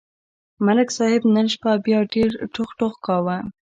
ملک 0.65 0.89
صاحب 0.97 1.21
نن 1.35 1.45
شپه 1.53 1.71
بیا 1.85 1.99
ډېر 2.13 2.29
ټوخ 2.53 2.69
ټوخ 2.79 2.93
کاوه. 3.05 3.37